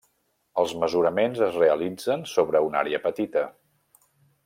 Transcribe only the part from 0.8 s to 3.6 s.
mesuraments es realitzen sobre una àrea petita.